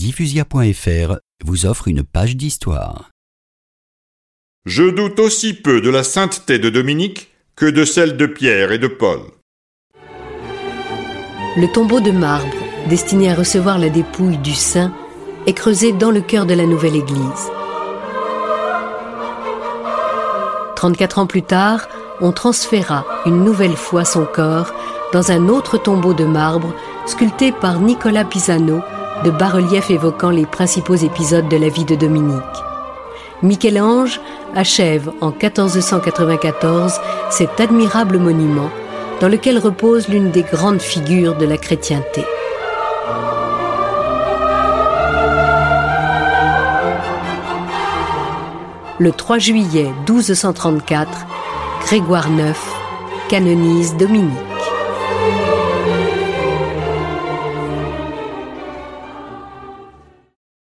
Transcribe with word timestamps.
diffusia.fr 0.00 1.18
vous 1.44 1.66
offre 1.66 1.86
une 1.86 2.02
page 2.02 2.34
d'histoire. 2.34 3.10
Je 4.64 4.84
doute 4.84 5.20
aussi 5.20 5.52
peu 5.52 5.82
de 5.82 5.90
la 5.90 6.04
sainteté 6.04 6.58
de 6.58 6.70
Dominique 6.70 7.28
que 7.54 7.66
de 7.66 7.84
celle 7.84 8.16
de 8.16 8.24
Pierre 8.24 8.72
et 8.72 8.78
de 8.78 8.86
Paul. 8.86 9.20
Le 11.58 11.70
tombeau 11.70 12.00
de 12.00 12.12
marbre, 12.12 12.56
destiné 12.88 13.30
à 13.30 13.34
recevoir 13.34 13.78
la 13.78 13.90
dépouille 13.90 14.38
du 14.38 14.54
saint, 14.54 14.94
est 15.46 15.52
creusé 15.52 15.92
dans 15.92 16.10
le 16.10 16.22
cœur 16.22 16.46
de 16.46 16.54
la 16.54 16.64
nouvelle 16.64 16.96
église. 16.96 17.50
34 20.76 21.18
ans 21.18 21.26
plus 21.26 21.42
tard, 21.42 21.86
on 22.22 22.32
transféra 22.32 23.04
une 23.26 23.44
nouvelle 23.44 23.76
fois 23.76 24.06
son 24.06 24.24
corps 24.24 24.72
dans 25.12 25.30
un 25.30 25.48
autre 25.48 25.76
tombeau 25.76 26.14
de 26.14 26.24
marbre 26.24 26.74
sculpté 27.04 27.52
par 27.52 27.80
Nicolas 27.80 28.24
Pisano, 28.24 28.80
de 29.24 29.30
bas-reliefs 29.30 29.90
évoquant 29.90 30.30
les 30.30 30.46
principaux 30.46 30.94
épisodes 30.94 31.48
de 31.48 31.56
la 31.56 31.68
vie 31.68 31.84
de 31.84 31.94
Dominique. 31.94 32.42
Michel-Ange 33.42 34.20
achève 34.54 35.10
en 35.20 35.30
1494 35.30 37.00
cet 37.30 37.60
admirable 37.60 38.18
monument 38.18 38.70
dans 39.20 39.28
lequel 39.28 39.58
repose 39.58 40.08
l'une 40.08 40.30
des 40.30 40.42
grandes 40.42 40.80
figures 40.80 41.36
de 41.36 41.46
la 41.46 41.56
chrétienté. 41.56 42.24
Le 48.98 49.12
3 49.12 49.38
juillet 49.38 49.90
1234, 50.06 51.26
Grégoire 51.86 52.28
IX 52.28 52.58
canonise 53.30 53.96
Dominique. 53.96 54.36